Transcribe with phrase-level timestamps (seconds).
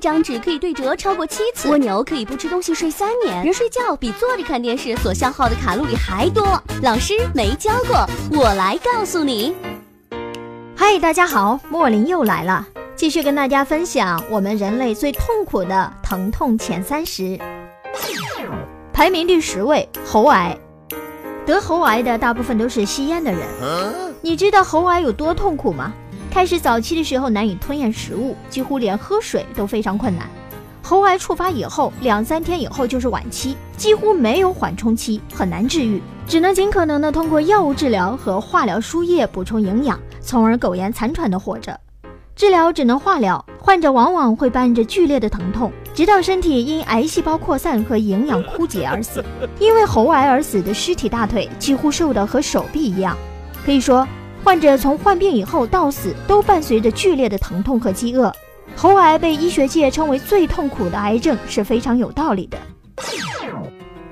[0.00, 6.60] 张纸可以对折超过七次，蜗牛可以不吃东西睡三年，人睡觉比坐着看电视所消耗的卡路里还多。
[6.82, 9.54] 老师没教过，我来告诉你。
[10.74, 12.66] 嗨，大家好，莫林又来了，
[12.96, 17.38] 继续跟大家分享我们人类最痛苦的疼痛前三十。
[18.92, 20.56] 排名第十位，喉癌。
[21.46, 23.40] 得喉癌的大部分都是吸烟的人。
[24.20, 25.92] 你知道喉癌有多痛苦吗？
[26.30, 30.26] 开始早期的时候难以吞咽食物，几乎连喝水都非常困难。
[30.80, 41.78] 喉癌触发以后，两三天以后就是晚期，几乎没有缓冲期，很难治愈，只能尽可能的通过药物治疗和化疗输液补充营养，从而苟延残喘的活着。
[42.36, 49.22] 治疗只能化疗，患者往往会伴着剧烈的疼痛，直到身体因癌细胞扩散和营养枯竭而死。
[49.58, 53.16] 因为喉癌而死的尸体大腿几乎瘦得和手臂一样，
[53.66, 54.06] 可以说。
[54.42, 58.32] 患者从患病以后到死都伴随着剧烈的疼痛和饥饿。
[58.76, 62.58] 喉癌被医学界称为最痛苦的癌症是非常有道理的。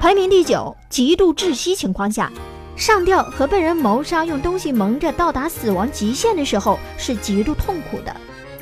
[0.00, 2.32] 排名第九，极度窒息情况下，
[2.76, 8.14] 上吊和被人谋杀用东西蒙着到达死亡极限的时候是极度痛苦的。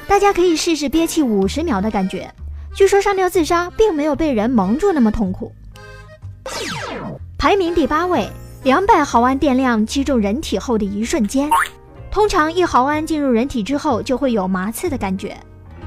[0.06, 2.28] 大家可以试试憋气五十秒的感觉。
[2.74, 5.52] 据说上吊自杀并没有被人蒙住那么痛苦。
[7.38, 8.28] 排名第八位。
[8.64, 11.50] 两百毫安电量击中人体后的一瞬间，
[12.12, 15.36] 通常一毫安进入人体之后就会有麻刺的感觉，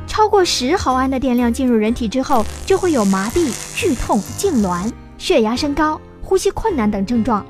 [0.05, 7.45] 超过十毫安的电量进入人体之后就会有麻痹、剧痛、痉挛、血压升高、呼吸困难等症状。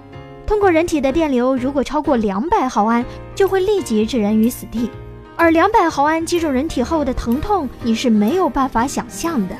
[0.45, 3.03] 通过人体的电流如果超过两百毫安，
[3.33, 4.91] 就会立即置人于死地。
[5.35, 9.55] 而两百毫安击中人体后的疼痛，你是没有办法想象的。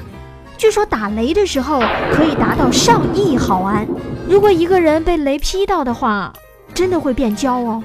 [0.58, 1.82] 据说打雷的时候
[2.14, 3.86] 可以达到上亿毫安。
[4.28, 6.32] 如果一个人被雷劈到的话，
[6.74, 7.84] 真的会变焦哦。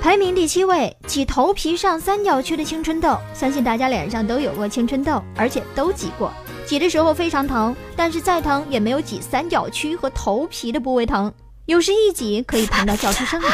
[0.00, 6.32] 排名第七位，挤头皮上三角区的青春痘，相信大家脸上都有过青春痘，而且都挤过。
[6.66, 11.32] 挤的时候非常疼，但是再疼也没有挤三角区和头皮的部位疼。
[11.66, 13.48] 有时一挤可以疼到叫出声来。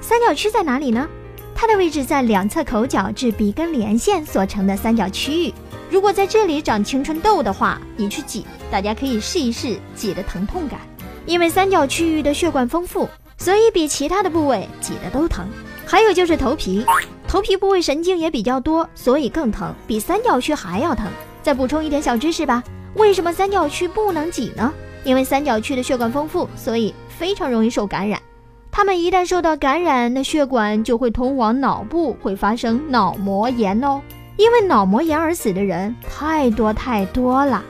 [0.00, 1.08] 三角区在哪里呢？
[1.54, 5.54] 它的位置在两侧口角至鼻根连线所成的三角区域。
[5.92, 10.80] 如果在这里长青春痘的话，你去挤，大家可以试一试挤的疼痛感。
[11.26, 15.46] 因为三角区域的血管丰富，所以比其他的部位挤的都疼。
[15.84, 16.82] 还有就是头皮，
[17.28, 21.08] 头皮部位神经也比较多，所以更疼，比三角区还要疼。
[21.42, 22.64] 再补充一点小知识吧，
[22.94, 24.72] 为什么三角区不能挤呢？
[25.04, 28.18] 因为三角区的血管丰富，所以非常容易受感染。
[28.70, 34.00] 它们一旦受到感染，那血管就会通往脑部，会发生脑膜炎哦。
[34.36, 37.62] 因为脑膜炎而死的人太多太多了，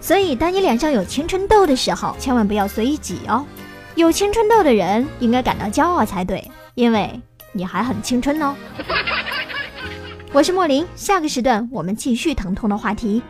[0.00, 3.44] 所以当你脸上有青春痘的时候，千万不要随意挤哦。
[3.94, 7.20] 有青春痘的人应该感到骄傲才对，因为
[7.52, 8.54] 你还很青春哦。
[10.32, 13.22] 我是莫林，下个时段我们继续疼痛的话题。